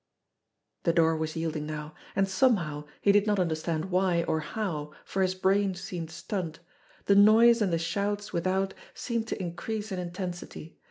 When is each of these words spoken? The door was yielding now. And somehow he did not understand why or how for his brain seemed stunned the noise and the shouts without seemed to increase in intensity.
The 0.81 0.93
door 0.93 1.15
was 1.15 1.35
yielding 1.35 1.67
now. 1.67 1.93
And 2.15 2.27
somehow 2.27 2.85
he 3.01 3.11
did 3.11 3.27
not 3.27 3.39
understand 3.39 3.91
why 3.91 4.23
or 4.23 4.39
how 4.39 4.93
for 5.05 5.21
his 5.21 5.35
brain 5.35 5.75
seemed 5.75 6.09
stunned 6.09 6.57
the 7.05 7.13
noise 7.13 7.61
and 7.61 7.71
the 7.71 7.77
shouts 7.77 8.33
without 8.33 8.73
seemed 8.95 9.27
to 9.27 9.39
increase 9.39 9.91
in 9.91 9.99
intensity. 9.99 10.79